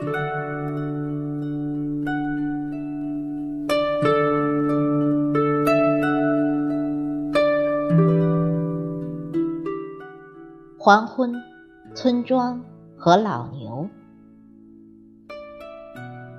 [0.00, 0.06] 黄
[11.08, 11.34] 昏，
[11.96, 12.62] 村庄
[12.96, 13.88] 和老牛。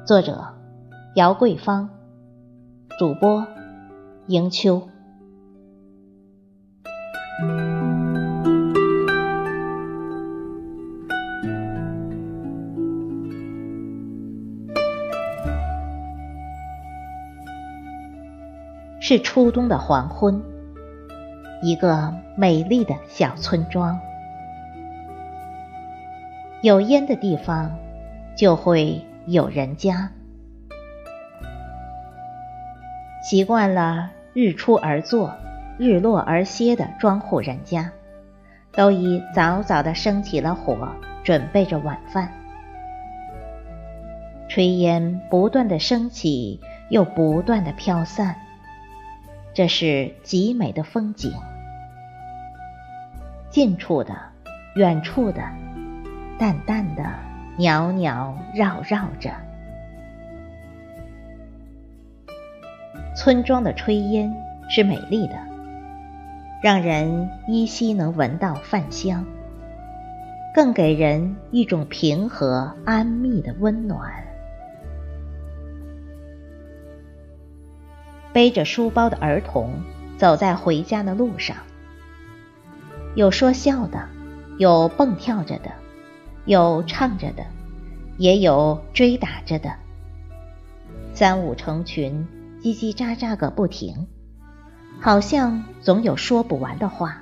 [0.06, 0.42] 作者：
[1.16, 1.90] 姚桂芳，
[2.98, 3.46] 主播：
[4.28, 4.88] 迎秋。
[19.10, 20.40] 是初冬的黄昏，
[21.64, 24.00] 一个美丽的小村庄。
[26.62, 27.76] 有烟的地方，
[28.38, 30.12] 就会有人家。
[33.24, 35.34] 习惯了日出而作、
[35.80, 37.90] 日落而歇的庄户人家，
[38.74, 40.88] 都已早早的生起了火，
[41.24, 42.32] 准备着晚饭。
[44.48, 48.36] 炊烟不断的升起，又不断的飘散，
[49.60, 51.34] 这是极美的风景。
[53.50, 54.16] 近处的，
[54.78, 55.44] 远处的。
[56.38, 57.04] 淡淡的
[57.58, 59.34] 袅袅绕绕着，
[63.18, 64.34] 村庄的炊烟
[64.70, 65.36] 是美丽的，
[66.64, 69.26] 让人依稀能闻到饭香，
[70.56, 74.29] 更给人一种平和安谧的温暖。
[78.34, 79.82] 背着书包的儿童
[80.18, 81.56] 走在回家的路上，
[83.16, 84.08] 有说笑的，
[84.58, 85.72] 有蹦跳着的。
[86.46, 87.46] 有唱着的，
[88.18, 89.72] 也有追打着的，
[91.14, 92.28] 三五成群，
[92.64, 94.08] 叽叽喳喳个不停，
[95.00, 97.22] 好像总有说不完的话。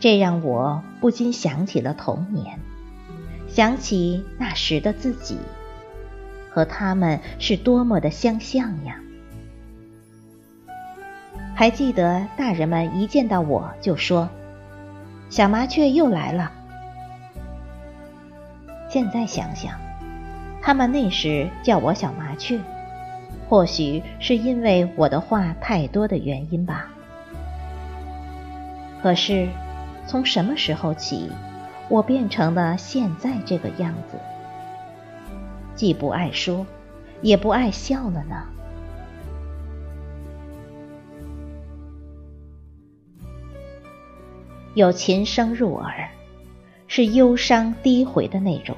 [0.00, 2.58] 这让我不禁想起了童年，
[3.46, 5.36] 想起那时的自己，
[6.54, 8.96] 和他们是多么的相像呀！
[11.52, 14.28] 还记得大人们一见到我就说。
[15.30, 16.52] 小麻雀又来了。
[18.88, 19.72] 现在想想，
[20.62, 22.60] 他们那时叫我小麻雀，
[23.48, 26.86] 或许是因为我的话太多的原因吧。
[29.02, 29.48] 可是，
[30.06, 31.28] 从什么时候起，
[31.88, 34.16] 我变成了现在这个样子？
[35.74, 36.66] 既不爱说，
[37.20, 38.44] 也不爱笑了呢？
[44.74, 46.08] 有琴声入耳，
[46.88, 48.76] 是忧伤低回的那种。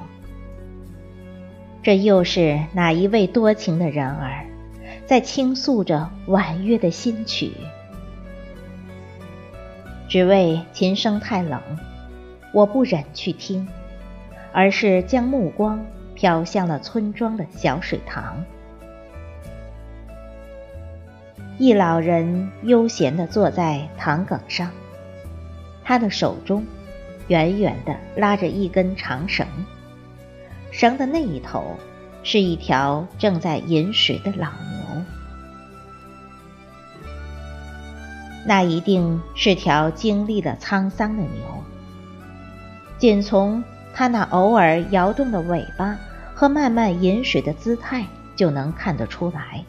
[1.83, 4.47] 这又是哪一位多情的人儿，
[5.07, 7.53] 在倾诉着婉约的心曲？
[10.09, 11.61] 只为琴声太冷，
[12.53, 13.67] 我不忍去听，
[14.53, 15.84] 而是将目光
[16.16, 18.44] 飘向了村庄的小水塘。
[21.59, 24.71] 一老人悠闲地坐在塘埂上。
[25.84, 26.65] 他的手中，
[27.28, 29.47] 远远的拉着一根长绳，
[30.72, 31.77] 绳的那一头
[32.25, 35.04] 是一条正在饮水的老牛。
[38.44, 41.65] 那一定是条经历了沧桑的牛，
[42.98, 43.62] 仅从
[43.94, 45.97] 它那偶尔摇动的尾巴
[46.36, 49.64] 和慢慢饮水的姿态就能看得出来。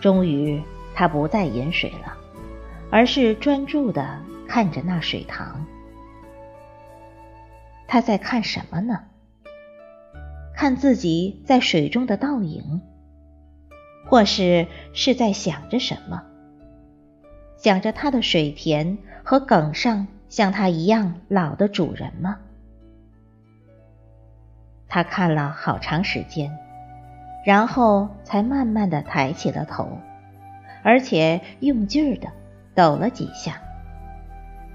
[0.00, 0.62] 终于，
[0.94, 2.16] 他不再饮水了。
[2.94, 5.64] 而是专注的看着那水塘，
[7.88, 9.00] 他在看什么呢？
[10.54, 12.82] 看自己在水中的倒影，
[14.06, 16.22] 或是是在想着什么？
[17.56, 22.40] 想着他的水田和埂上像他一样老的主人吗？
[24.94, 26.54] 他看了好长时间，
[27.46, 29.88] 然后才慢慢的抬起了头，
[30.82, 32.28] 而且用劲儿的。
[32.74, 33.60] 抖了几下，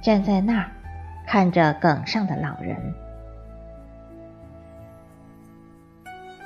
[0.02, 0.70] 站在那儿
[1.26, 2.78] 看着梗上的老人。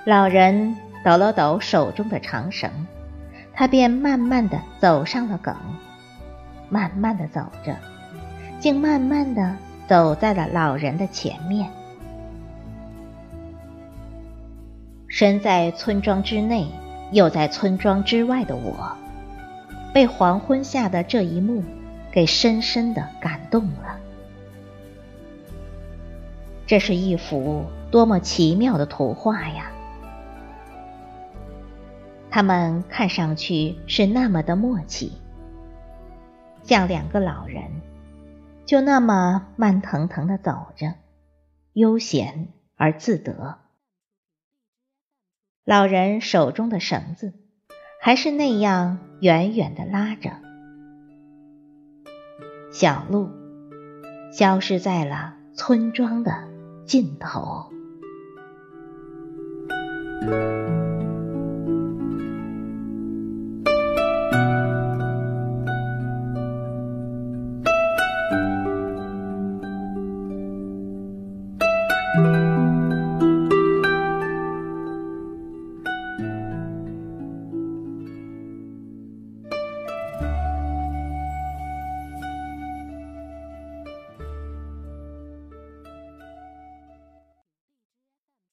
[0.06, 2.72] 老人抖了抖手中的长绳，
[3.54, 5.54] 他便慢慢的走上了梗，
[6.70, 7.76] 慢慢的走着，
[8.60, 9.56] 竟慢慢的
[9.88, 11.70] 走在了老人的前面。
[15.22, 16.66] 身在村庄之内，
[17.12, 18.98] 又在村庄之外的我。
[19.94, 21.64] 被黄昏下的这一幕
[22.12, 24.00] 给深深的感动了。
[26.66, 29.72] 这是一幅多么奇妙的图画呀！
[32.32, 35.12] 他们看上去是那么的默契，
[36.64, 37.62] 像两个老人，
[38.66, 40.96] 就那么慢腾腾的走着，
[41.74, 43.60] 悠闲而自得。
[45.64, 47.34] 老人手中的绳子
[48.02, 50.32] 还是那样远远的拉着，
[52.72, 53.30] 小路
[54.32, 56.48] 消失在了村庄的
[56.88, 57.72] 尽头。